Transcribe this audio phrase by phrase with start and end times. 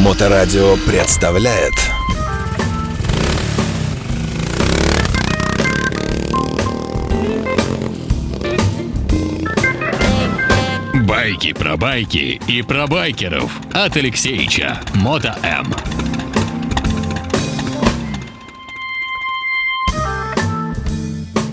[0.00, 1.74] Моторадио представляет
[11.06, 15.74] Байки про байки и про байкеров от Алексеича Мото М.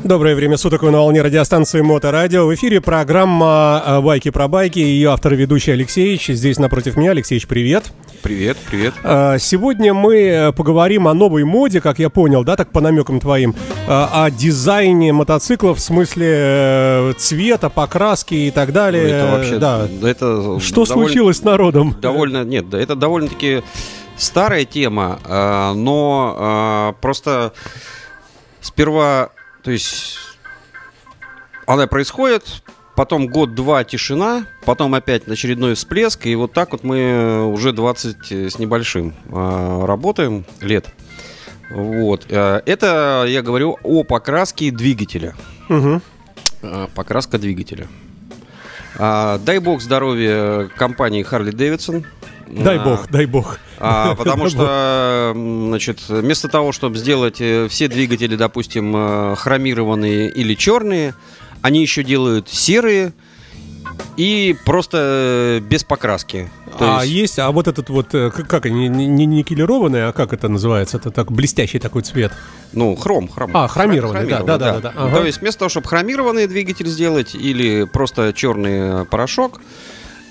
[0.08, 2.46] Доброе время суток, вы на волне радиостанции Моторадио.
[2.46, 4.80] В эфире программа э, «Байки про байки».
[4.80, 6.28] Ее автор и ведущий Алексеевич.
[6.28, 7.12] Здесь напротив меня.
[7.12, 7.92] Алексеевич, привет.
[8.22, 8.94] Привет, привет.
[9.04, 13.20] Э, Сегодня мы э, поговорим о новой моде, как я понял, да, так по намекам
[13.20, 13.54] твоим,
[13.90, 19.10] о дизайне мотоциклов в смысле цвета, покраски и так далее.
[19.10, 19.90] это вообще, да.
[20.04, 21.98] это Что довольно- случилось с народом?
[22.02, 23.62] Довольно, нет, да, это довольно-таки
[24.16, 25.20] старая тема,
[25.76, 27.52] но просто
[28.62, 29.30] сперва,
[29.68, 30.18] то есть
[31.66, 32.64] она происходит,
[32.96, 38.60] потом год-два тишина, потом опять очередной всплеск, и вот так вот мы уже 20 с
[38.60, 40.86] небольшим а, работаем лет.
[41.70, 42.28] Вот.
[42.30, 45.36] А, Это я говорю о покраске двигателя.
[46.62, 47.90] А, Покраска двигателя.
[48.98, 52.06] А, дай бог здоровья компании Harley Davidson.
[52.50, 53.60] Дай бог, дай бог.
[53.80, 60.54] а, потому что, значит, вместо того, чтобы сделать э, все двигатели, допустим, э, хромированные или
[60.56, 61.14] черные,
[61.62, 63.14] они еще делают серые
[64.16, 66.50] и просто э, без покраски.
[66.78, 70.12] То а есть- есть, а вот этот вот, как, как они, не, не никелированные, а
[70.12, 70.98] как это называется?
[70.98, 72.32] Это так блестящий такой цвет.
[72.74, 73.52] Ну, хром, хром.
[73.54, 75.18] А, хромированный, да, да, да, да, да, ага.
[75.18, 79.60] То есть вместо того, чтобы хромированный двигатель сделать или просто черный порошок,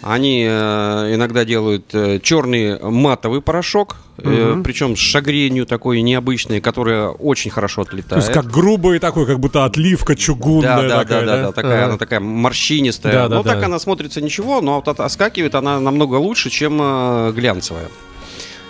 [0.02, 4.62] они э, иногда делают э, черный матовый порошок, Мгм.
[4.62, 8.22] причем с шагренью такой необычной, которая очень хорошо То отлетает.
[8.22, 11.76] есть как грубый такой, как будто отливка чугунная да, да, такая, да, да, да, такая,
[11.78, 11.84] Ага.
[11.86, 13.12] она такая морщинистая.
[13.12, 13.66] Да, да, ну, так да.
[13.66, 17.88] она смотрится ничего, но вот от- оскакивает она намного лучше, чем э, глянцевая.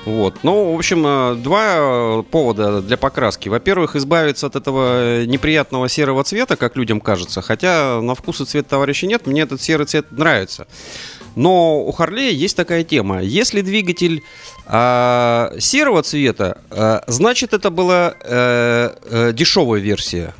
[0.05, 0.37] Вот.
[0.45, 3.49] Ну, в общем, э, два э, повода для покраски.
[3.49, 7.43] Во-первых, избавиться от этого э, неприятного серого цвета, как людям кажется.
[7.43, 10.67] Хотя на вкус и цвет товарища нет, мне этот серый цвет нравится.
[11.37, 13.23] Но у Харлея есть такая тема.
[13.23, 14.25] Если двигатель
[14.67, 20.35] а, серого цвета, а, значит это была э, э, дешевая версия.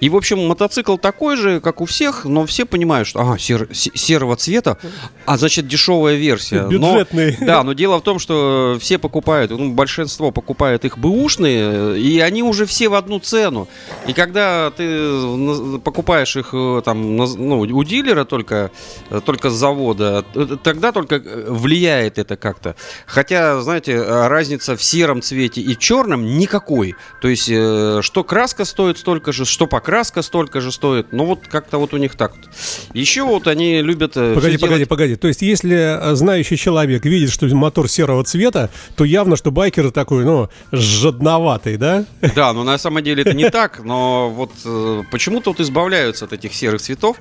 [0.00, 3.72] И, в общем, мотоцикл такой же, как у всех, но все понимают, что ага, сер-
[3.74, 4.76] се- серого цвета,
[5.24, 6.62] а значит дешевая версия.
[6.62, 7.36] Но- Бюджетный.
[7.40, 12.42] да, но дело в том, что все покупают, ну, большинство покупает их бэушные, и они
[12.42, 13.68] уже все в одну цену.
[14.06, 18.70] И когда ты покупаешь их э, там, ну, у дилера только,
[19.10, 20.24] э, только с завода,
[20.62, 22.74] тогда только э, влияет это как-то.
[23.06, 26.94] Хотя, знаете, разница в сером цвете и черном никакой.
[27.20, 31.12] То есть, что краска стоит столько же, что покраска столько же стоит.
[31.12, 32.48] Ну, вот как-то вот у них так вот.
[32.94, 34.12] Еще вот они любят...
[34.16, 35.16] э, Погоди, погоди, делать- погоди.
[35.16, 39.90] То есть, если э, знающий человек видит, что мотор серого цвета, то явно, что байкер
[39.90, 42.06] такой, ну, жадноватый, да?
[42.34, 46.32] Да, но на самом деле это не так, но вот э, почему-то вот избавляются от
[46.32, 47.18] этих серых цветов.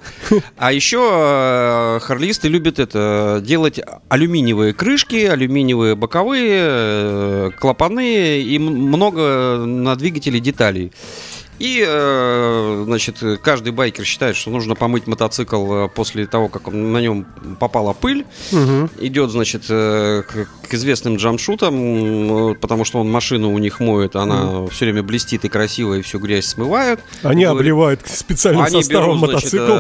[0.58, 10.40] А еще харлисты любят это делать алюминиевые крышки, алюминиевые боковые, клапаны и много на двигателе
[10.40, 10.94] деталей.
[11.64, 16.92] И, э, значит, каждый байкер считает, что нужно помыть мотоцикл э, после того, как он-
[16.92, 17.26] на нем
[17.58, 18.26] попала пыль.
[19.00, 24.68] Идет, значит, э, к, к известным джамшутам, потому что он машину у них моет, она
[24.68, 27.00] все время блестит и красиво, и всю грязь смывают.
[27.22, 29.74] Они Говорит, обливают специальным они составом берут, значит, мотоцикл.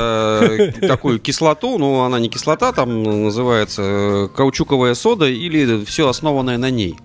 [0.83, 6.69] э, такую кислоту, ну, она не кислота, там называется каучуковая сода или все основанное на
[6.69, 6.95] ней.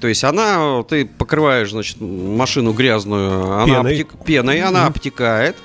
[0.00, 3.94] То есть она, ты покрываешь, значит, машину грязную, она Пеной.
[4.00, 5.56] обтек- пеной, она обтекает.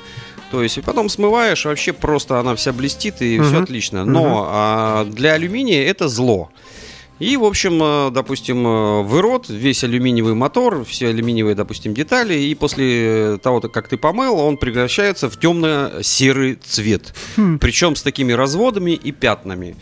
[0.52, 3.64] То есть и потом смываешь, вообще просто она вся блестит и все Мгм.
[3.64, 4.06] отлично.
[4.06, 6.52] Но а, для алюминия это зло.
[7.20, 12.34] И, в общем, э, допустим, э, в рот весь алюминиевый мотор, все алюминиевые, допустим, детали,
[12.34, 17.14] и после того, как ты помыл, он превращается в темно-серый цвет.
[17.38, 17.60] Хм.
[17.60, 19.76] Причем с такими разводами и пятнами.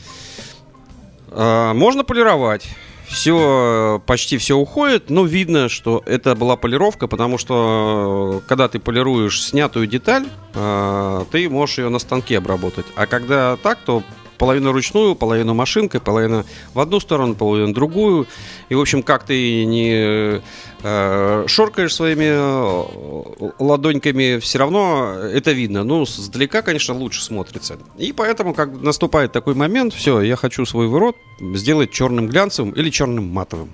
[1.29, 2.67] А, Можно полировать.
[3.11, 8.79] Все, почти все уходит, но видно, что это была полировка, потому что э, когда ты
[8.79, 10.25] полируешь снятую деталь,
[10.55, 12.85] э, ты можешь ее на станке обработать.
[12.95, 14.01] А когда так, то
[14.41, 18.25] половину ручную, половину машинкой, половину в одну сторону, половину в другую.
[18.69, 20.41] И, в общем, как ты не
[20.81, 25.83] э, шоркаешь своими э, ладоньками, все равно это видно.
[25.83, 27.77] Ну, сдалека, конечно, лучше смотрится.
[27.99, 31.15] И поэтому, как наступает такой момент, все, я хочу свой вырод
[31.53, 33.69] сделать черным глянцевым или черным матовым.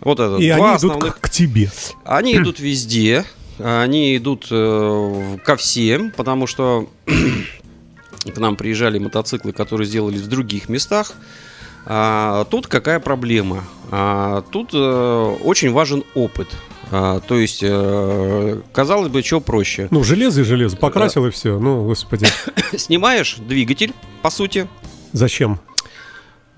[0.00, 1.70] Вот это И два они идут основных к, к тебе.
[2.04, 3.24] они идут везде,
[3.60, 6.88] они идут э, ко всем, потому что
[8.30, 11.12] к нам приезжали мотоциклы, которые сделали в других местах.
[11.84, 13.64] А тут какая проблема?
[13.90, 16.48] А тут э, очень важен опыт.
[16.92, 19.88] А, то есть, э, казалось бы, что проще.
[19.90, 20.76] Ну, железо и железо.
[20.76, 21.58] Покрасил и все.
[21.58, 22.26] Ну, господи.
[22.76, 24.68] Снимаешь двигатель, по сути.
[25.12, 25.58] Зачем?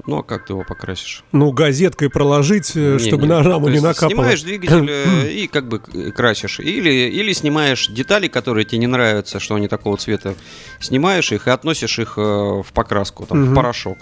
[0.06, 1.24] Ну, а как ты его покрасишь?
[1.32, 3.28] Ну, газеткой проложить, э, Не, чтобы не.
[3.28, 4.10] на раму То не накапало.
[4.10, 6.60] Снимаешь двигатель э, и как бы к- красишь.
[6.60, 10.34] Или, или снимаешь детали, которые тебе не нравятся, что они такого цвета.
[10.78, 13.54] Снимаешь их и относишь их э, в покраску, там, в Мгм.
[13.54, 13.96] порошок.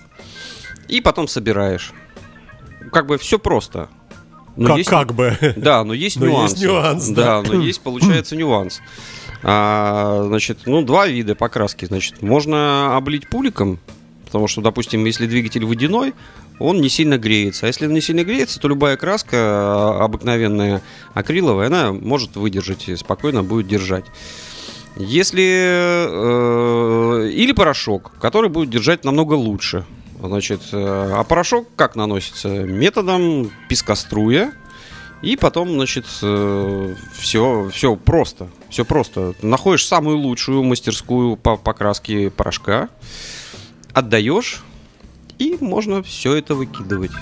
[0.88, 1.92] И потом собираешь.
[2.90, 3.88] Как бы все просто.
[4.56, 5.36] Но Как, есть- как бы.
[5.56, 6.50] Да, но есть Но нюанс.
[6.52, 7.42] есть нюанс, да.
[7.42, 8.80] Да, но есть, получается, нюанс.
[9.44, 11.84] А, значит, ну, два вида покраски.
[11.84, 13.78] Значит, можно облить пуликом,
[14.32, 16.14] потому что, допустим, если двигатель водяной,
[16.58, 17.66] он не сильно греется.
[17.66, 20.80] А если он не сильно греется, то любая краска а, обыкновенная
[21.12, 24.06] акриловая, она может выдержать и спокойно будет держать.
[24.96, 29.84] Если э, или порошок, который будет держать намного лучше.
[30.18, 32.48] Значит, э, а порошок как наносится?
[32.48, 34.52] Методом пескоструя.
[35.20, 38.48] И потом, значит, все, все просто.
[38.70, 39.34] Все просто.
[39.42, 42.88] Находишь самую лучшую мастерскую по покраске порошка,
[43.94, 44.60] отдаешь,
[45.38, 47.12] и можно все это выкидывать.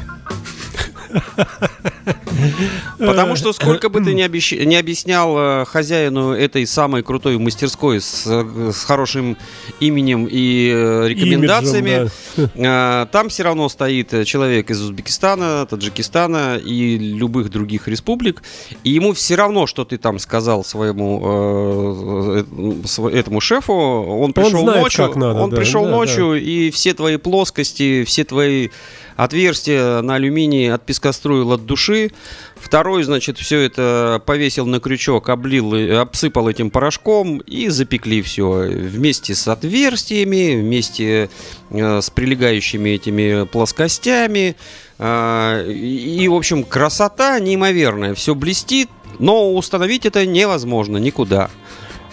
[2.99, 8.01] Потому что сколько бы ты ни, обещ- ни объяснял э, хозяину этой самой крутой мастерской
[8.01, 9.37] с, э, с хорошим
[9.81, 16.99] именем и э, рекомендациями, Имиджем, Там все равно стоит э, человек из Узбекистана, Таджикистана и
[16.99, 18.43] любых других республик,
[18.85, 22.45] и ему все равно, что ты там сказал своему э,
[22.83, 26.71] э, св- этому шефу, он пришел знает, ночью, надо, он да, пришел да, ночью и
[26.71, 28.69] все твои плоскости, все твои
[29.17, 32.13] отверстия на алюминии отпескоструил от души.
[32.57, 39.35] Второй, значит, все это повесил на крючок, облил, обсыпал этим порошком и запекли все вместе
[39.35, 41.31] с отверстиями, вместе
[41.71, 44.57] э, с прилегающими этими плоскостями.
[44.99, 48.15] А, и, в общем, красота неимоверная.
[48.15, 51.51] Все блестит, но установить это невозможно никуда.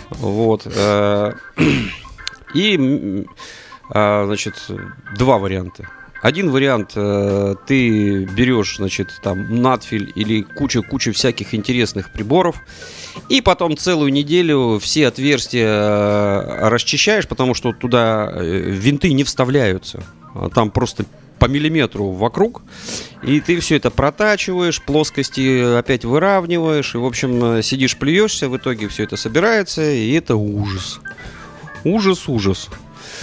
[0.10, 0.64] Вот.
[0.66, 1.34] э,
[2.54, 3.26] И,
[3.90, 4.56] а, значит,
[5.18, 5.90] два варианта.
[6.22, 12.58] Один вариант, э, ты берешь, значит, там, надфиль или куча-куча всяких интересных приборов,
[13.30, 20.04] и потом целую неделю все отверстия э, расчищаешь, потому что туда э, винты не вставляются.
[20.34, 21.06] А Там просто
[21.38, 22.64] по миллиметру вокруг,
[23.22, 28.88] и ты все это протачиваешь, плоскости опять выравниваешь, и, в общем, сидишь, плюешься, в итоге
[28.88, 31.00] все это собирается, и это ужас.
[31.84, 32.70] Ужас, ужас.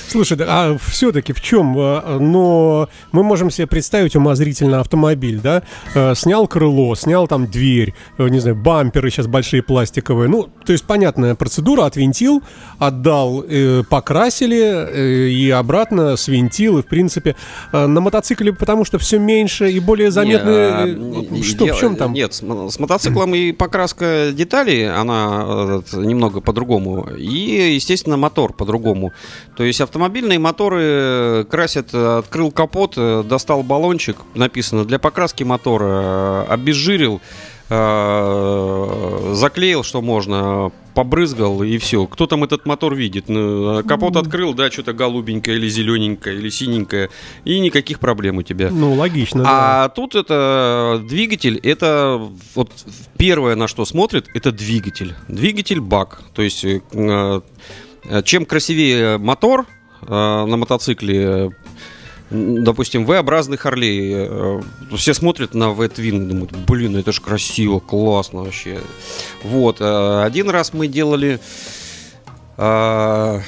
[0.09, 1.77] Слушай, а все-таки в чем?
[1.79, 5.63] э, Но мы можем себе представить умозрительно автомобиль, да?
[5.95, 10.29] Э, Снял крыло, снял там дверь, э, не знаю, бамперы сейчас большие пластиковые.
[10.29, 12.43] Ну, то есть понятная процедура, отвинтил,
[12.79, 13.45] отдал,
[13.91, 16.79] покрасили и обратно свинтил.
[16.79, 17.37] И, в принципе,
[17.73, 20.85] на мотоцикле, потому что все меньше и более заметно.
[20.87, 22.13] Не, а, Что, дело- в чем там?
[22.13, 27.09] Нет, с, мо- с мотоциклом и покраска деталей, она немного по-другому.
[27.19, 29.13] И, естественно, мотор по-другому.
[29.57, 36.47] То есть автомобильные моторы красят, э, открыл капот, э, достал баллончик, написано для покраски мотора,
[36.49, 37.21] э, обезжирил,
[37.71, 42.07] э, заклеил, что можно, побрызгал и все.
[42.07, 43.29] Кто там этот мотор видит?
[43.29, 47.11] Ну, Капот открыл, да, что-то голубенькое или зелененькое или синенькое,
[47.45, 48.71] и никаких проблем у тебя.
[48.71, 49.85] Ну, логично, да.
[49.85, 52.71] А тут это двигатель, это вот
[53.19, 55.15] первое, на что смотрит, это двигатель.
[55.29, 56.23] Двигатель бак.
[56.33, 59.65] То есть, э, э, чем красивее мотор э,
[60.09, 61.51] на мотоцикле, э,
[62.31, 64.61] допустим, V-образный Харлей, э,
[64.97, 68.79] все смотрят на V-Twin и думают, блин, это же красиво, классно вообще.
[69.43, 71.39] Вот, э, один раз мы делали...
[72.57, 73.41] э,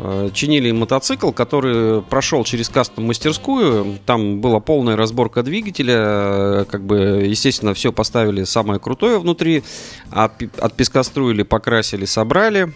[0.00, 3.98] э, чинили мотоцикл, который прошел через кастом-мастерскую.
[4.06, 5.94] Там была полная разборка двигателя.
[5.98, 9.62] э, Как бы, естественно, все поставили самое крутое внутри.
[10.10, 12.72] Отпи- Отпескоструили, покрасили, собрали.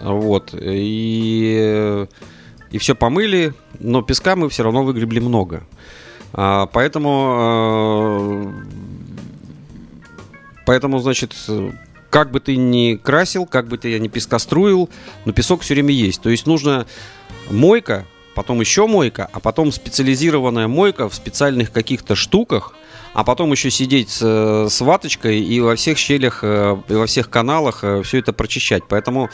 [0.00, 0.54] Вот.
[0.54, 2.06] И,
[2.70, 3.54] и все помыли.
[3.78, 5.64] Но песка мы все равно выгребли много.
[6.32, 8.78] А, Поэтому э,
[10.68, 11.72] Поэтому, значит, э,
[12.10, 14.90] как бы ты ни красил, как бы ты ни пескоструил,
[15.24, 16.20] но песок все время есть.
[16.20, 16.86] То есть нужно
[17.48, 22.74] мойка, потом еще мойка, а потом специализированная мойка в специальных каких-то штуках,
[23.14, 27.06] а потом еще сидеть с, э, с ваточкой и во всех щелях, э, и во
[27.06, 28.82] всех каналах все это прочищать.
[28.86, 29.30] Поэтому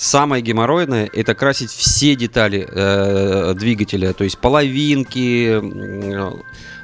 [0.00, 5.60] самое геморройное это красить все детали э, двигателя, то есть половинки.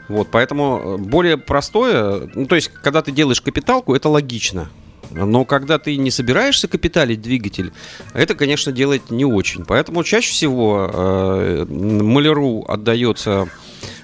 [0.09, 4.69] Вот, поэтому более простое, ну, то есть, когда ты делаешь капиталку, это логично.
[5.11, 7.73] Но когда ты не собираешься капиталить двигатель,
[8.13, 9.65] это, конечно, делать не очень.
[9.65, 13.49] Поэтому чаще всего э, маляру отдается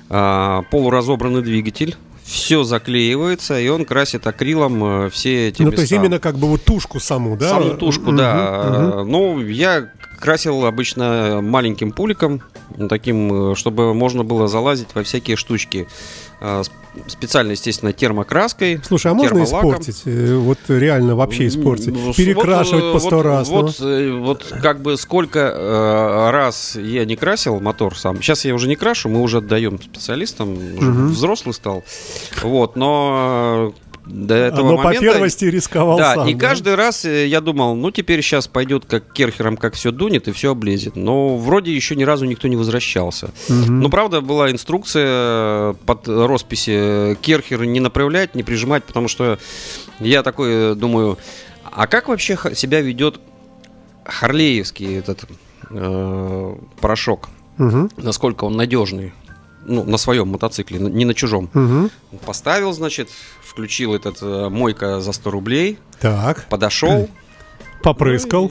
[0.09, 1.97] а, полуразобранный двигатель.
[2.32, 5.76] Все заклеивается, и он красит акрилом э, все эти Ну, места.
[5.76, 7.50] то есть именно как бы вот тушку саму, да?
[7.50, 8.94] Саму тушку, Мгм, да.
[9.02, 9.10] мгм.
[9.10, 9.90] Ну, я
[10.22, 12.40] красил обычно маленьким пуликом,
[12.88, 15.86] таким, э, чтобы можно было залазить во всякие штучки.
[16.40, 16.70] А, сп-
[17.06, 18.78] Специально, естественно, термокраской.
[18.86, 20.02] Слушай, а можно испортить?
[20.04, 21.88] Э, Вот реально вообще испортить?
[21.94, 23.48] Ну, Перекрашивать вот, по э, сто вот, раз?
[23.48, 23.54] ну?
[23.62, 28.20] Вот, э, вот как бы сколько раз я не красил мотор сам.
[28.22, 30.52] Сейчас я уже не крашу, мы уже отдаем специалистам.
[30.52, 31.08] Уже Мгм.
[31.08, 31.82] взрослый стал.
[32.42, 33.72] Вот, но
[34.06, 35.00] до этого Но по момента...
[35.12, 36.28] первости рисковал Да, сам.
[36.28, 40.26] и каждый раз э, я думал, ну теперь сейчас пойдет как керхером, как все дунет
[40.28, 40.97] и все облезет.
[40.97, 43.30] Но вроде еще ни разу никто не возвращался.
[43.49, 43.80] Мгм.
[43.80, 49.38] Но правда была инструкция э, под росписи э, керхер не направлять, не прижимать, потому что
[50.00, 51.18] я такой думаю,
[51.64, 53.21] а как вообще себя ведет
[54.04, 55.25] Харлеевский этот
[55.71, 57.28] э, порошок?
[57.59, 57.90] Мгм.
[57.97, 59.12] Насколько он надежный?
[59.64, 61.49] Ну, на своем мотоцикле, не на чужом.
[61.54, 61.90] Мгм.
[62.26, 63.09] Поставил, значит,
[63.52, 67.09] включил этот э, мойка за 100 рублей, Так, подошел
[67.82, 68.50] попрыскал.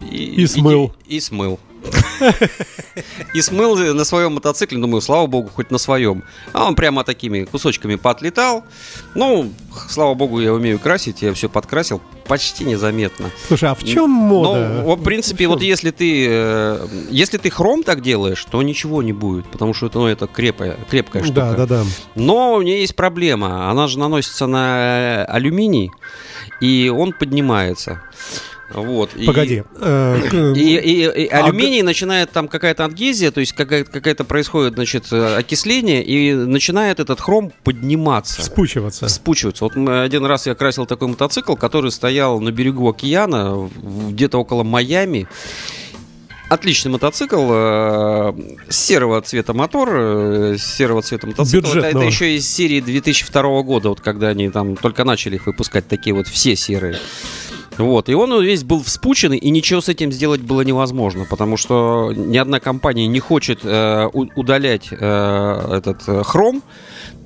[0.00, 0.92] и, И смыл.
[1.06, 1.60] И, смыл.
[3.34, 6.22] И смыл на своем мотоцикле, думаю, слава богу, хоть на своем.
[6.52, 8.64] А он прямо такими кусочками поотлетал.
[9.14, 9.52] Ну,
[9.88, 13.30] слава богу, я умею красить, я все подкрасил почти незаметно.
[13.48, 14.82] Слушай, а в чем мода?
[14.84, 19.12] Ну, в принципе, вот если ты, э, если ты хром так делаешь, то ничего не
[19.12, 21.40] будет, потому что это, ну, это крепкая, крепкая штука.
[21.40, 21.84] Да, да, да.
[22.14, 23.70] Но у нее есть проблема.
[23.70, 25.90] Она же наносится на алюминий,
[26.60, 28.02] и он поднимается.
[28.74, 29.10] Вот.
[29.14, 29.62] и- Погоди.
[29.80, 34.24] э, к- И, и- и А алюминий начинает там какая-то адгезия, то есть какая- какая-то
[34.24, 38.42] происходит, значит, э, окисление, и начинает этот хром подниматься.
[38.42, 39.06] Вспучиваться.
[39.06, 39.64] Вспучиваться.
[39.64, 43.70] Вот один раз я красил такой мотоцикл, который стоял на берегу океана,
[44.10, 45.26] где-то около Майами.
[46.48, 48.32] Отличный мотоцикл, э,
[48.68, 51.60] серого цвета мотор, э, серого цвета мотоцикл.
[51.60, 52.04] Это, это Бюджетного.
[52.04, 56.26] еще из серии 2002 года, вот когда они там только начали их выпускать, такие вот
[56.28, 56.98] все серые.
[57.78, 62.12] Вот, и он весь был вспученный, и ничего с этим сделать было невозможно, потому что
[62.14, 66.62] ни одна компания не хочет э, удалять э, этот э, хром,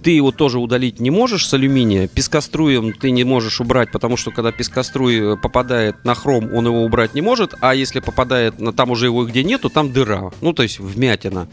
[0.03, 2.07] ты его тоже удалить не можешь с алюминия.
[2.07, 6.85] Пескоструем ты не можешь убрать, потому что когда пескоструй э, попадает на хром, он его
[6.85, 10.53] убрать не может, а если попадает на там уже его где нету, там дыра, ну
[10.53, 11.49] то есть вмятина.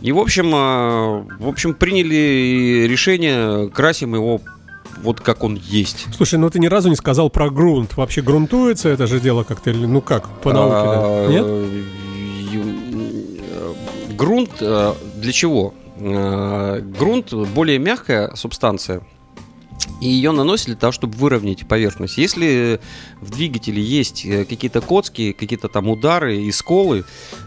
[0.00, 4.40] И в общем, э, в общем приняли решение, красим его
[4.98, 6.06] вот как он есть.
[6.14, 7.96] Слушай, ну ты ни разу не сказал про грунт.
[7.96, 11.00] Вообще грунтуется это же дело как-то или ну как, по науке, да?
[11.02, 11.46] А, Нет?
[14.16, 15.74] Грунт э, для чего?
[15.98, 19.02] Э, Грунт более мягкая субстанция.
[20.00, 22.18] И ее наносят для того, чтобы выровнять поверхность.
[22.18, 22.80] Если
[23.20, 27.04] в двигателе есть э, какие-то коцки, какие-то там удары и сколы,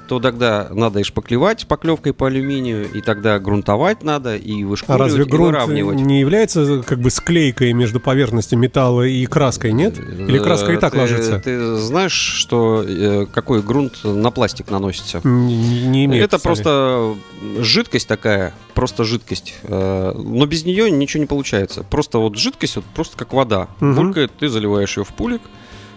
[0.08, 5.00] то тогда надо и шпаклевать шпаклевкой по алюминию, и тогда грунтовать надо, и А вышкуривать,
[5.00, 6.00] разве и грунт выравнивать.
[6.00, 10.00] не является как бы склейкой между поверхностью металла и краской, нет?
[10.00, 11.40] Или краска и так Э, ты, ложится?
[11.40, 15.22] Ты знаешь, что э, какой грунт на пластик наносится?
[15.24, 17.16] Не, не имеет Это просто
[17.60, 19.56] жидкость такая, просто жидкость.
[19.64, 21.84] Э, Но без нее ничего не получается.
[21.84, 23.68] Просто вот жидкость, вот просто как вода.
[23.82, 23.96] Мгм.
[23.96, 25.42] Булькает, ты заливаешь ее в пулик.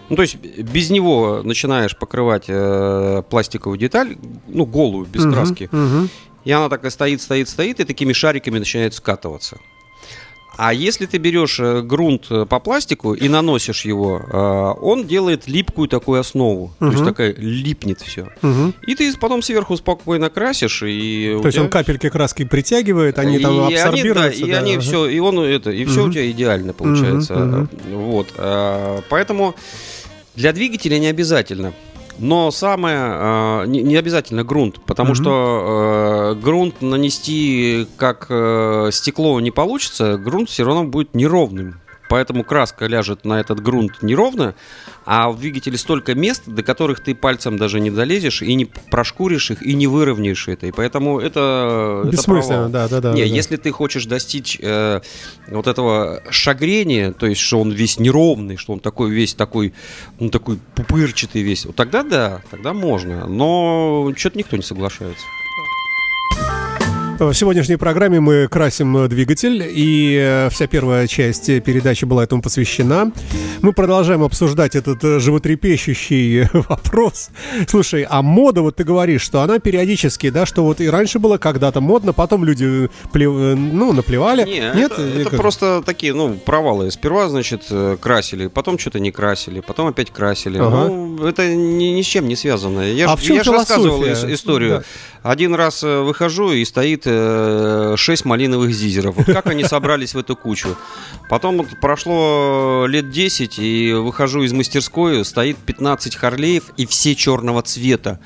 [0.09, 4.17] Ну, то есть без него начинаешь покрывать э, пластиковую деталь,
[4.49, 5.69] ну, голую, без Мгм, краски.
[5.71, 6.09] мгм.
[6.43, 9.59] И она такая стоит, стоит, стоит, и такими шариками начинает скатываться.
[10.55, 15.47] А если ты берешь э, грунт э, по пластику и наносишь его, э, он делает
[15.47, 16.73] липкую такую основу.
[16.79, 18.27] То есть такая липнет все.
[18.41, 18.73] Мгм.
[18.85, 21.33] И ты потом сверху спокойно красишь, и...
[21.37, 24.45] у То есть тебя- он капельки краски притягивает, они и там они, да, абсорбируются.
[24.45, 24.81] и да, они ага.
[24.81, 26.11] все, и он это, и все у Мгм.
[26.13, 27.35] тебя идеально получается.
[27.35, 27.69] мгм.
[27.91, 28.27] Вот.
[29.09, 29.55] Поэтому
[30.35, 31.73] для двигателя не обязательно.
[32.19, 35.15] Но самое а, не, не обязательно грунт, потому Мгм.
[35.15, 41.79] что э, грунт нанести как э, стекло не получится, грунт все равно будет неровным.
[42.13, 44.53] Поэтому краска ляжет на этот грунт неровно,
[45.03, 49.49] а в двигателе столько мест, до которых ты пальцем даже не долезешь и не прошкуришь
[49.49, 50.67] их, и не выровняешь это.
[50.67, 52.03] И поэтому это...
[52.03, 52.69] это Бессмысленно, провал.
[52.69, 53.13] да, да, да.
[53.13, 53.27] Не, да.
[53.27, 55.01] если ты хочешь достичь э,
[55.47, 59.73] вот этого шагрения, то есть, что он весь неровный, что он такой весь такой,
[60.19, 63.25] ну, такой пупырчатый весь, вот тогда да, тогда можно.
[63.25, 65.25] Но что-то никто не соглашается.
[67.19, 73.11] В сегодняшней программе мы красим двигатель, и э, вся первая часть передачи была этому посвящена.
[73.61, 77.29] Мы продолжаем обсуждать этот э, животрепещущий вопрос.
[77.69, 81.37] Слушай, а мода, вот ты говоришь, что она периодически, да, что вот и раньше было
[81.37, 84.43] когда-то модно, потом люди э, плев- ну, наплевали.
[84.43, 84.91] Не, Нет?
[84.93, 85.39] это, это как?
[85.39, 86.89] просто такие, ну, провалы.
[86.91, 90.57] Сперва, значит, красили, потом что-то не красили, потом опять красили.
[90.57, 90.87] Ага.
[90.89, 92.81] Ну, это ни, ни с чем не связано.
[92.81, 94.79] Я А ж- в чем я же рассказывал историю.
[94.79, 94.83] Да.
[95.31, 99.15] Один раз выхожу, и стоит стоит э, 6 малиновых зизеров.
[99.15, 100.75] Вот как они собрались в эту кучу?
[101.29, 107.61] Потом вот прошло лет 10, и выхожу из мастерской, стоит 15 Харлеев, и все черного
[107.61, 108.19] цвета.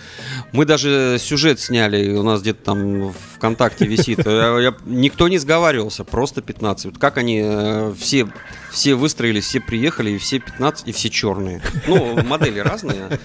[0.52, 4.26] Мы даже сюжет сняли, у нас где-то там ВКонтакте висит.
[4.26, 6.86] Я- я- никто не сговаривался, просто 15.
[6.86, 8.28] Вот как они э, все,
[8.72, 11.62] все выстроились, все приехали, и все 15, и все черные.
[11.88, 13.20] Ну, модели разные.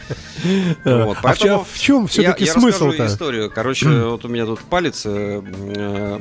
[0.84, 3.06] Вот, А в поэтому в чем все-таки смысл-то?
[3.06, 3.50] историю.
[3.54, 5.04] Короче, вот у меня тут палец,
[5.46, 6.18] э,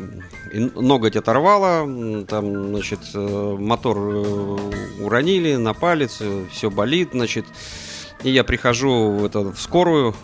[0.51, 4.58] э, ноготь оторвало, там, значит, э, мотор э,
[5.01, 7.46] уронили на палец, все болит, значит.
[8.24, 10.16] И я прихожу в, это, в скорую,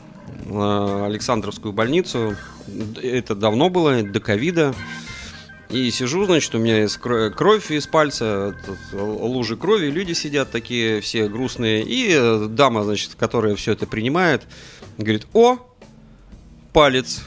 [0.46, 2.36] на Александровскую больницу.
[3.02, 4.74] Это давно было, до ковида.
[5.70, 8.56] И сижу, значит, у меня кровь из пальца,
[8.94, 11.84] лужи крови, люди сидят такие все грустные.
[11.84, 14.44] И э, дама, значит, которая все это принимает,
[14.98, 15.58] говорит, о,
[16.72, 17.24] палец.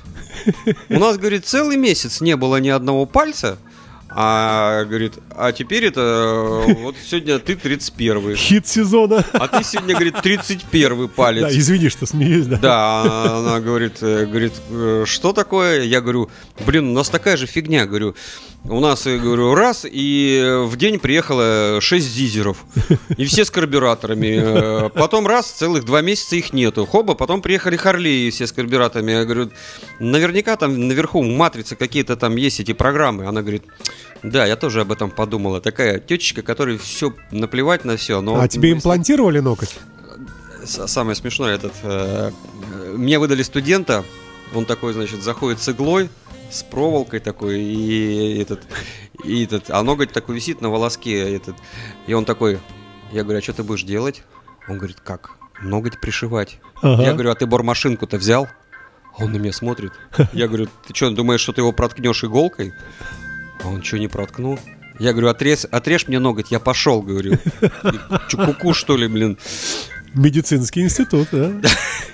[0.88, 3.58] У нас, говорит, целый месяц не было ни одного пальца,
[4.12, 9.24] а, говорит, а теперь это, вот сегодня ты 31 Хит сезона.
[9.32, 11.42] а ты сегодня, говорит, 31 палец.
[11.42, 12.56] Да, извини, что смеюсь, да.
[12.56, 15.82] Да, она говорит, э, говорит, э, что такое?
[15.82, 16.28] Я говорю,
[16.66, 18.16] блин, у нас такая же фигня, говорю.
[18.64, 22.64] У нас, я говорю, раз, и в день приехало 6 зизеров.
[23.16, 24.84] И все с карбюраторами.
[24.86, 26.84] Э, Потом раз, целых два месяца их нету.
[26.86, 29.12] Хоба, потом приехали Харлеи все с карбюраторами.
[29.12, 29.50] Я говорю,
[29.98, 33.26] наверняка там наверху матрицы какие-то там есть эти программы.
[33.26, 33.64] Она говорит,
[34.22, 35.60] да, я тоже об этом подумала.
[35.62, 38.20] Такая тетечка, которой все наплевать на все.
[38.20, 39.74] Но А тебе если- имплантировали ноготь?
[40.66, 42.30] самое смешное, этот, э,
[42.74, 44.04] э, мне выдали студента,
[44.54, 46.10] он такой, значит, заходит с иглой,
[46.50, 48.62] с проволокой такой, и этот,
[49.24, 51.56] и этот, а ноготь такой висит на волоске, этот,
[52.06, 52.58] и он такой,
[53.12, 54.22] я говорю, а что ты будешь делать?
[54.68, 55.30] Он говорит, как?
[55.62, 56.58] Ноготь пришивать.
[56.82, 57.02] Ага.
[57.02, 58.48] Я говорю, а ты бормашинку-то взял?
[59.16, 59.92] А Он на меня смотрит.
[60.32, 62.72] Я говорю, ты что, думаешь, что ты его проткнешь иголкой?
[63.62, 64.58] А он что, не проткнул?
[64.98, 67.38] Я говорю, отрез, отрежь мне ноготь, я пошел, говорю.
[68.28, 69.38] Че, куку, что ли, блин?
[70.14, 71.52] Медицинский институт, да?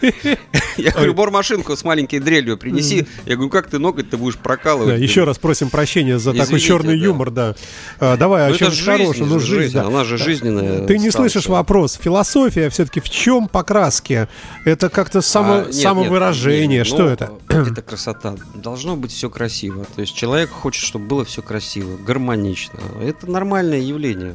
[0.77, 3.07] Я говорю, бормашинку с маленькой дрелью принеси.
[3.25, 5.01] Я говорю, как ты ноготь ты будешь Да, прокалывать?
[5.01, 7.05] еще раз просим прощения за такой черный да.
[7.05, 7.55] юмор, да.
[7.99, 9.29] А, давай, Ну, о чем жизнь, хорошем?
[9.29, 9.87] Ну, жизнь, да.
[9.87, 10.87] она же жизненная.
[10.87, 11.99] Ты не слышишь вопрос.
[12.01, 14.29] Философия все-таки в чем покраски?
[14.65, 16.85] Это как-то само, А, самовыражение.
[16.85, 17.33] Что ну, это?
[17.49, 18.37] Это красота.
[18.55, 19.87] Должно быть все красиво.
[19.95, 22.79] То есть человек хочет, чтобы было все красиво, гармонично.
[23.01, 24.35] Это нормальное явление.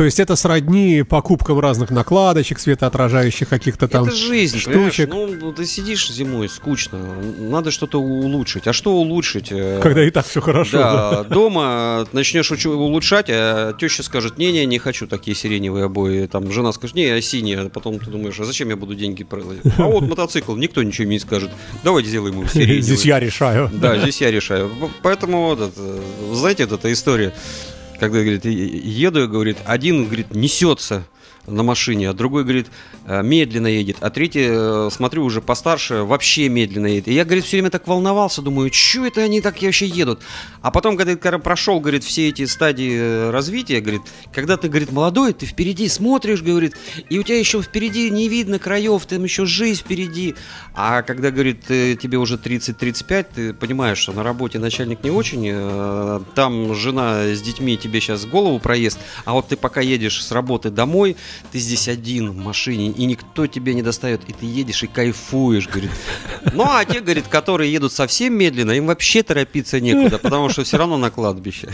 [0.00, 5.10] То есть это сродни покупкам разных накладочек, светоотражающих каких-то там это жизнь, штучек.
[5.10, 5.38] понимаешь?
[5.42, 6.98] Ну, ты сидишь зимой, скучно.
[7.38, 8.66] Надо что-то улучшить.
[8.66, 9.48] А что улучшить?
[9.52, 10.78] Э, Когда и так все хорошо.
[10.78, 11.10] да.
[11.10, 16.24] Да, дома начнешь учу- улучшать, а теща скажет, не-не, не хочу такие сиреневые обои.
[16.28, 17.58] Там жена скажет, не, я синие.
[17.60, 19.58] А потом ты думаешь, а зачем я буду деньги продать?
[19.76, 21.50] А вот мотоцикл, никто ничего не скажет.
[21.84, 22.80] Давайте сделаем ему сиреневый.
[22.80, 23.70] Здесь я решаю.
[23.70, 24.70] Да, здесь я решаю.
[25.02, 25.74] Поэтому, вот
[26.32, 27.34] знаете, вот эта история,
[28.00, 31.04] когда, говорит, еду, говорит, один, говорит, несется
[31.50, 32.68] на машине, а другой, говорит,
[33.06, 37.08] э, медленно едет, а третий, э, смотрю, уже постарше, вообще медленно едет.
[37.08, 40.20] И я, говорит, все время так волновался, думаю, что это они так вообще едут?
[40.62, 44.92] А потом, когда я прошел, говорит, все эти стадии э, развития, говорит, когда ты, говорит,
[44.92, 46.76] молодой, ты впереди смотришь, говорит,
[47.08, 50.34] и у тебя еще впереди не видно краев, там еще жизнь впереди.
[50.74, 56.74] А когда, говорит, тебе уже 30-35, ты понимаешь, что на работе начальник не очень, там
[56.74, 61.16] жена с детьми тебе сейчас голову проест, а вот ты пока едешь с работы домой,
[61.52, 65.68] ты здесь один в машине, и никто тебя не достает, и ты едешь и кайфуешь,
[65.68, 65.90] говорит.
[66.52, 70.76] Ну, а те, говорит, которые едут совсем медленно, им вообще торопиться некуда, потому что все
[70.78, 71.68] равно на кладбище.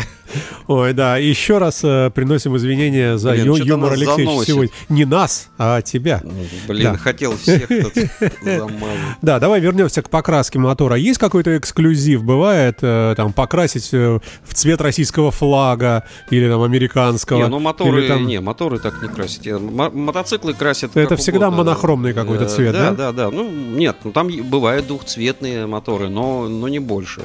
[0.67, 4.47] Ой, да, еще раз э, приносим извинения за Блин, ю- юмор заносит.
[4.49, 4.71] сегодня.
[4.89, 6.21] Не нас, а тебя.
[6.67, 6.99] Блин, Да.
[6.99, 7.95] хотел всех тут
[8.43, 8.97] замазать.
[9.23, 10.97] Да, давай вернемся к покраске мотора.
[10.97, 12.23] Есть какой-то эксклюзив?
[12.25, 17.39] Бывает э, там покрасить э, в цвет российского флага или там американского?
[17.39, 19.46] Не, ну моторы, или там- не, моторы так не красят.
[19.47, 20.97] Э, мо- Мотоциклы красят.
[20.97, 21.65] Это как всегда угодно.
[21.65, 22.91] монохромный какой-то Э, цвет, да?
[22.91, 23.31] Да, да, да.
[23.31, 27.23] Ну, нет, ну там бывают двухцветные моторы, но, но не больше.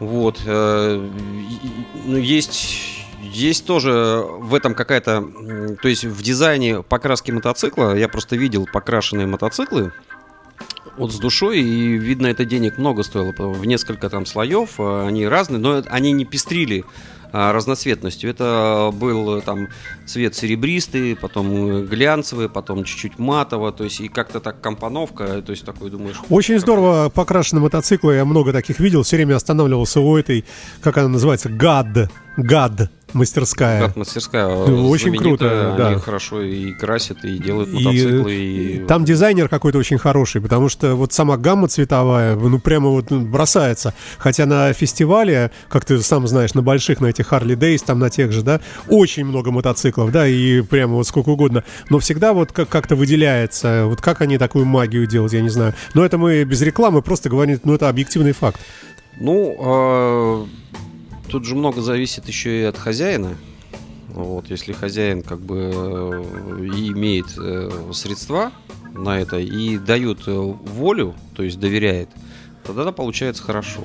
[0.00, 0.40] Вот.
[0.44, 1.08] э,
[2.04, 2.88] Ну, есть.
[3.22, 5.24] Есть тоже в этом какая-то...
[5.80, 9.92] То есть в дизайне покраски мотоцикла, я просто видел покрашенные мотоциклы,
[10.98, 15.26] вот с душой, и видно, это денег много стоило, в несколько там слоев, э, они
[15.26, 16.84] разные, но они не пестрили
[17.32, 18.30] разноцветностью.
[18.30, 19.68] Это был э, там
[20.06, 25.64] цвет серебристый, потом глянцевый, потом чуть-чуть матово, то есть и как-то так компоновка, то есть
[25.64, 26.16] такой думаешь...
[26.28, 30.44] Очень здорово покрашены мотоциклы, я много таких видел, все время останавливался у этой,
[30.82, 33.80] как она называется, ГАД, ГАД мастерская.
[33.80, 34.48] ГАД мастерская.
[34.48, 35.98] Ну, очень круто, Они да.
[35.98, 38.34] хорошо и красят, и делают И, мотоциклы.
[38.34, 43.10] И, Там дизайнер какой-то очень хороший, потому что вот сама гамма цветовая, ну прямо вот
[43.10, 43.94] ну, бросается.
[44.18, 48.10] Хотя на фестивале, как ты сам знаешь, на больших, на этих Harley Days, там на
[48.10, 51.64] тех же, да, очень много мотоциклов, да, и прямо вот сколько угодно.
[51.90, 55.74] Но всегда вот как- как-то выделяется, вот как они такую магию делают, я не знаю.
[55.94, 58.60] Но это мы без рекламы просто говорим, ну это объективный факт.
[59.20, 60.46] Ну, а,
[61.28, 63.36] тут же много зависит еще и от хозяина.
[64.08, 68.52] Вот, если хозяин как бы э, и имеет э, средства
[68.92, 72.10] на это и дает э, волю, то есть доверяет,
[72.64, 73.82] тогда да, получается хорошо.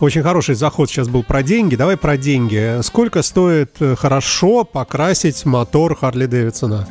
[0.00, 1.74] Очень хороший заход сейчас был про деньги.
[1.76, 2.80] Давай про деньги.
[2.82, 6.88] Сколько стоит э, хорошо покрасить мотор Харли Дэвидсона?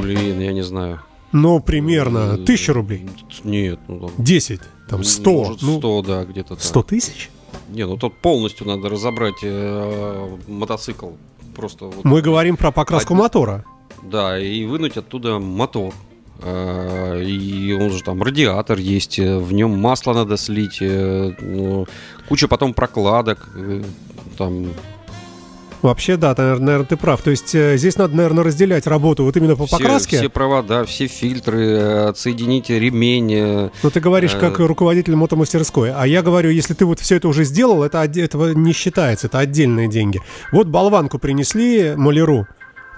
[0.00, 1.00] Блин, я не знаю.
[1.32, 3.08] Ну, примерно тысяча рублей.
[3.44, 5.32] Нет, ну там 10, там 100.
[5.32, 6.64] Может, ну, 100, да, где-то так.
[6.64, 7.30] 100 тысяч?
[7.68, 11.10] Не, ну тут полностью надо разобрать э, мотоцикл.
[11.54, 13.22] Просто вот, Мы говорим про покраску Один.
[13.24, 13.64] мотора.
[14.02, 15.92] Да, и вынуть оттуда мотор.
[16.44, 21.86] Э, И он же там радиатор есть, э, в нем масло надо слить, э, ну,
[22.28, 23.48] куча потом прокладок,
[24.38, 24.66] там
[25.82, 27.20] Вообще, да, наверное, ты прав.
[27.22, 30.18] То есть э, здесь надо, наверное, разделять работу вот именно по все, покраске.
[30.18, 31.76] все провода, все фильтры,
[32.08, 33.70] отсоединить ремень.
[33.82, 35.90] Но ты говоришь Э, как руководитель мотомастерской.
[35.92, 39.40] А я говорю, если ты вот все это уже сделал, это этого не считается, это
[39.40, 40.20] отдельные деньги.
[40.52, 42.46] Вот болванку принесли маляру.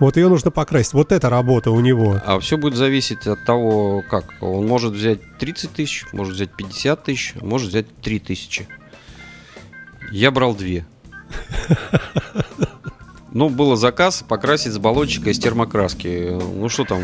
[0.01, 0.93] Вот ее нужно покрасить.
[0.93, 2.21] Вот эта работа у него.
[2.25, 4.25] А все будет зависеть от того, как.
[4.41, 8.67] Он может взять 30 тысяч, может взять 50 тысяч, может взять 3 тысячи.
[10.11, 10.85] Я брал две.
[13.35, 16.39] Ну, был заказ покрасить с баллончика из термокраски.
[16.55, 17.01] Ну, что там,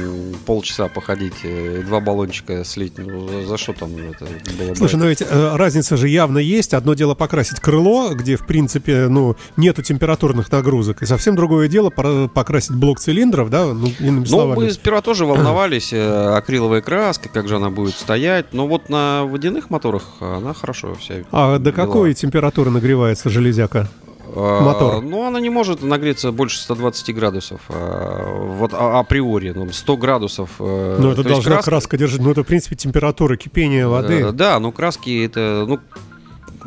[0.47, 2.93] полчаса походить, э, два баллончика слить.
[2.99, 4.75] Ну, за, что там это было?
[4.77, 6.73] Слушай, но ведь э, разница же явно есть.
[6.73, 11.03] Одно дело покрасить крыло, где, в принципе, ну, нету температурных нагрузок.
[11.03, 14.59] И совсем другое дело покрасить блок цилиндров, да, ну, иными Ну, словами.
[14.67, 18.53] мы сперва тоже волновались, э, акриловая краска, как же она будет стоять.
[18.53, 21.25] Но вот на водяных моторах она хорошо вся.
[21.33, 23.89] А до какой температуры нагревается железяка?
[24.35, 25.03] А, Мотор.
[25.03, 27.61] Ну, она не может нагреться больше 120 градусов.
[27.69, 30.51] а, Вот а- априори, ну, 100 градусов.
[30.59, 32.21] э, Ну, это должна краска- краска держать.
[32.21, 34.15] Ну, это, в принципе, температура кипения воды.
[34.21, 35.79] Э, Да, но краски это, ну,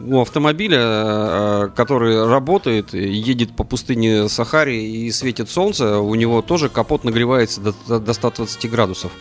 [0.05, 6.69] у автомобиля, э, который работает, едет по пустыне Сахаре и светит солнце, у него тоже
[6.69, 9.11] капот нагревается до, до 120 градусов.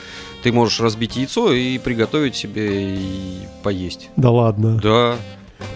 [0.42, 4.08] Ты можешь разбить яйцо и приготовить себе и поесть.
[4.16, 4.80] Да ладно.
[4.82, 5.16] Да.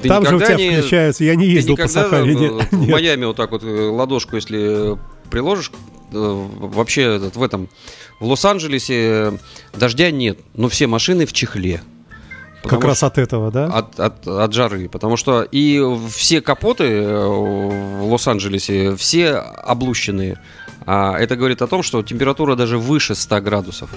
[0.02, 1.24] Ты Там же у тебя не- включается.
[1.24, 2.34] Я не ездил по Сахаре.
[2.34, 2.90] нет, в нет.
[2.90, 4.96] Майами вот так вот э, ладошку, если э,
[5.30, 5.70] приложишь,
[6.12, 7.68] э, вообще этот, в этом
[8.20, 9.38] в Лос-Анджелесе
[9.74, 11.82] дождя нет, но все машины в чехле.
[12.64, 13.66] Как раз от этого, да?
[13.66, 14.88] от, от, от жары.
[14.88, 20.40] Потому что и все капоты в Лос-Анджелесе, все облущенные.
[20.86, 23.90] А это говорит о том, что температура даже выше 100 градусов.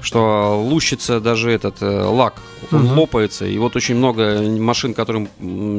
[0.00, 2.34] Что лущится даже этот э, лак,
[2.72, 2.98] он Мгм.
[2.98, 3.44] лопается.
[3.46, 5.28] И вот очень много машин, которым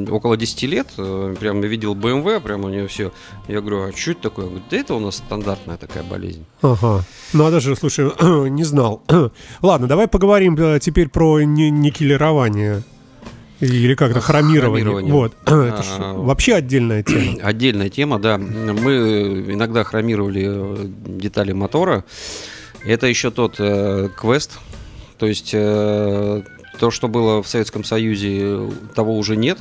[0.09, 3.11] около 10 лет, э, прям я видел BMW, прям у нее все.
[3.49, 4.45] Я говорю, а что это такое?
[4.45, 6.45] Говорит, да это у нас стандартная такая болезнь.
[6.61, 7.03] Ага.
[7.33, 8.09] Ну, а даже, слушай,
[8.49, 9.01] не знал.
[9.61, 12.83] Ладно, давай поговорим э, теперь про ни- никелирование.
[13.63, 14.83] Или как-то хромирование.
[14.83, 15.13] Хромирование.
[15.13, 15.33] Вот.
[15.45, 16.13] Это А.
[16.13, 17.39] вообще отдельная тема.
[17.43, 18.37] Отдельная тема, да.
[18.37, 22.03] Мы иногда хромировали э, детали мотора.
[22.85, 24.59] Это еще тот э, квест.
[25.17, 26.41] То есть э,
[26.79, 29.59] то, что было в Советском Союзе, того уже нет.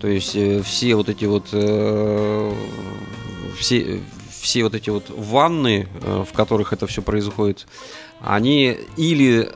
[0.00, 2.54] То есть э, все вот эти вот э,
[3.58, 4.00] все,
[4.40, 7.66] все вот эти вот ванны, э, в которых это все происходит,
[8.20, 9.50] они или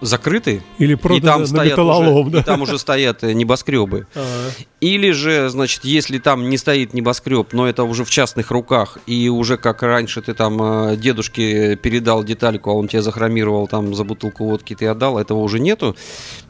[0.00, 2.40] закрыты, Или и продано там, на стоят металлолом, уже, да?
[2.40, 4.06] и там уже стоят э, небоскребы.
[4.14, 4.48] А,
[4.80, 9.28] Или же, значит, если там не стоит небоскреб, но это уже в частных руках, и
[9.28, 14.04] уже как раньше ты там э, дедушке передал детальку, а он тебе захромировал там за
[14.04, 15.96] бутылку водки, ты отдал, этого уже нету.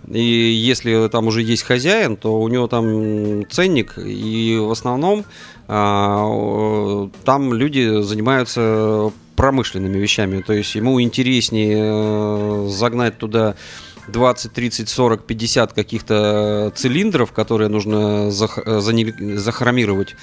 [0.08, 5.24] И если там уже есть хозяин, то у него там ценник, и в основном
[7.24, 10.42] там люди занимаются промышленными вещами.
[10.42, 13.54] То есть ему интереснее э, загнать туда
[14.08, 20.14] 20, 30, 40, 50 каких-то цилиндров, которые нужно зах- э, захромировать, э,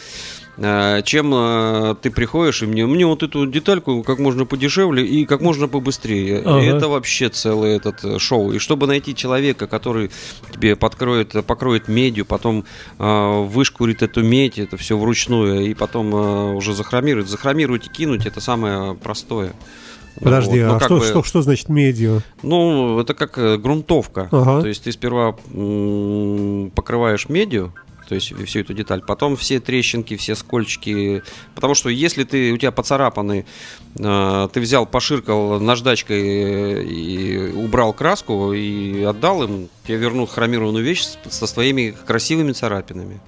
[0.57, 5.41] чем э, ты приходишь и мне, мне вот эту детальку как можно подешевле и как
[5.41, 6.41] можно побыстрее.
[6.43, 6.61] Ага.
[6.61, 8.51] И это вообще целый этот э, шоу.
[8.51, 10.09] И чтобы найти человека, который
[10.51, 12.65] тебе подкроет, покроет медью, потом
[12.97, 17.29] э, вышкурит эту медь, это все вручную, и потом э, уже захромирует.
[17.29, 19.53] Захромировать и кинуть это самое простое.
[20.19, 20.69] Подожди, Вот.
[20.69, 22.21] Ну, а что, бы- что, что значит медиа?
[22.41, 24.27] ну, это как э, грунтовка.
[24.31, 24.61] Ага.
[24.61, 25.33] То есть ты сперва
[26.73, 27.73] покрываешь медью,
[28.07, 31.23] то есть всю эту деталь, потом все трещинки, все скольчики.
[31.55, 33.45] Потому что если ты у тебя поцарапанный,
[33.99, 40.83] э, ты взял, поширкал наждачкой э, и убрал краску и отдал им, тебе вернут хромированную
[40.83, 43.19] вещь со своими красивыми царапинами.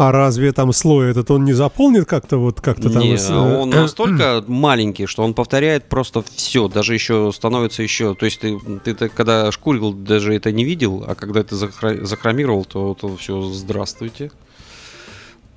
[0.00, 3.02] А разве там слой этот он не заполнит как-то вот как-то там?
[3.02, 8.14] Не, с- э, он настолько маленький, что он повторяет просто все, даже еще становится еще.
[8.14, 12.64] То есть ты, ты, так, когда шкурил, даже это не видел, а когда ты захромировал,
[12.64, 14.30] то, то все, здравствуйте.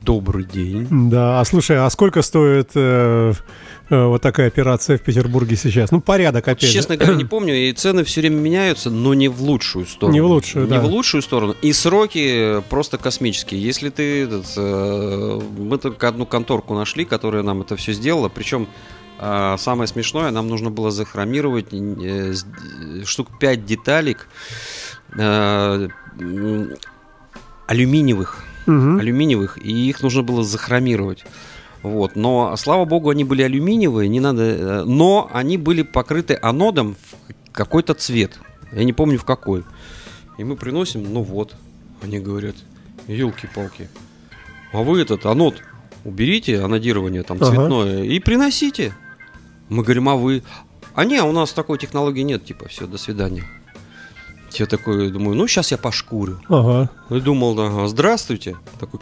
[0.04, 0.88] Добрый день.
[1.10, 3.34] Да, а слушай, а сколько стоит э,
[3.90, 5.92] э, вот такая операция в Петербурге сейчас?
[5.92, 6.74] Ну, порядок опять же.
[6.74, 10.14] Честно говоря, не помню, и цены все время меняются, но не в лучшую сторону.
[10.14, 10.82] Не в лучшую, Не да.
[10.82, 11.56] в лучшую сторону.
[11.62, 13.64] И сроки просто космические.
[13.64, 14.24] Если ты...
[14.24, 18.28] этот, э, мы только одну конторку нашли, которая нам это все сделала.
[18.28, 18.68] Причем
[19.20, 24.28] а, самое смешное, нам нужно было захромировать э, э, штук 5 деталек
[25.18, 25.88] э,
[27.68, 29.00] алюминиевых Мгм.
[29.00, 31.24] алюминиевых, и их нужно было захромировать.
[31.82, 32.16] Вот.
[32.16, 37.52] Но, слава богу, они были алюминиевые, не надо, э, но они были покрыты анодом в
[37.52, 38.40] какой-то цвет.
[38.72, 39.64] Я не помню в какой.
[40.38, 41.56] И мы приносим, ну вот.
[42.02, 42.56] Они говорят,
[43.08, 43.90] елки-палки.
[44.72, 45.62] А вы этот анод
[46.06, 47.52] уберите, анодирование там Ага.
[47.52, 48.94] цветное, и приносите.
[49.70, 50.44] Мы говорим, а вы?
[50.96, 53.44] А не, у нас такой технологии нет, типа, все, до свидания.
[54.60, 56.40] Я такой думаю, ну сейчас я пошкурю.
[56.48, 56.90] Ага.
[57.10, 58.56] И думал, ага, здравствуйте.
[58.80, 59.00] Такой,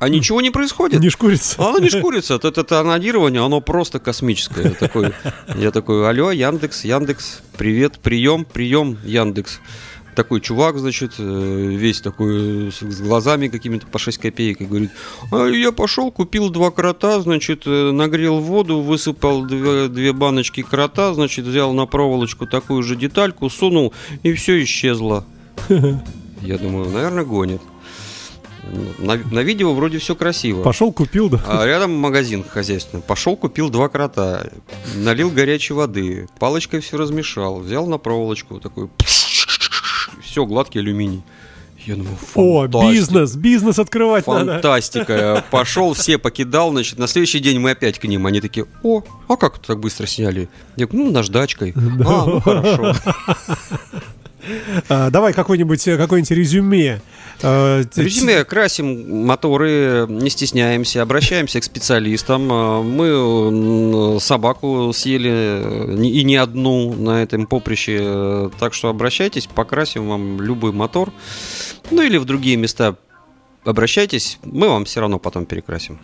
[0.00, 1.00] а ничего не происходит.
[1.00, 1.56] Не шкурится.
[1.58, 2.34] А Оно не шкурится.
[2.34, 4.68] Это, это анодирование, оно просто космическое.
[4.68, 5.12] Я такой,
[5.56, 9.60] я такой, алло, Яндекс, Яндекс, привет, прием, прием, Яндекс.
[10.14, 14.90] Такой чувак, значит, э, весь такой с, глазами какими-то по 6 копеек и говорит,
[15.30, 21.14] «А я пошел, купил два крота, значит, э, нагрел воду, высыпал две, две баночки крота,
[21.14, 23.92] значит, взял на проволочку такую же детальку, сунул,
[24.22, 25.24] и все исчезло.
[26.42, 27.60] Я думаю, наверное, гонит.
[28.98, 30.62] На, на видео вроде все красиво.
[30.62, 31.40] Пошел, купил, да.
[31.46, 33.02] А рядом магазин хозяйственный.
[33.02, 34.48] Пошел, купил два крота,
[34.94, 38.88] налил горячей воды, палочкой все размешал, взял на проволочку такой,
[40.30, 41.22] все гладкий алюминий.
[41.86, 42.92] Я думаю, О, фантастика.
[42.92, 44.52] бизнес, бизнес открывать надо.
[44.52, 45.44] Фантастика.
[45.50, 48.26] Пошел, все покидал, значит, на следующий день мы опять к ним.
[48.26, 50.48] Они такие, о, а как так быстро сняли?
[50.76, 51.72] Я говорю, ну, наждачкой.
[51.74, 52.94] А, ну хорошо.
[54.88, 57.00] А, давай какой-нибудь, э, какое-нибудь резюме.
[57.40, 62.52] Т- Резюме, красим моторы, не стесняемся, обращаемся к специалистам.
[62.52, 68.50] Э, Мы собаку съели э, и не одну на этом поприще.
[68.58, 71.12] Так что обращайтесь, покрасим вам любой мотор.
[71.90, 72.96] Ну или в другие места
[73.64, 75.98] обращайтесь, мы вам все равно потом перекрасим.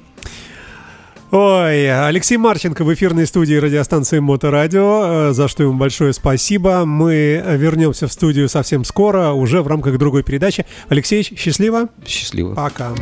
[1.33, 6.85] Ой, Алексей Марченко в эфирной студии радиостанции Моторадио, э, за что ему большое спасибо.
[6.85, 10.67] Мы вернемся в студию совсем скоро, уже в рамках другой передачи.
[10.89, 11.89] Алексей, счастливо.
[12.07, 12.55] Счастливо.
[12.55, 12.93] Пока.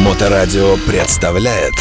[0.00, 1.74] Моторадио представляет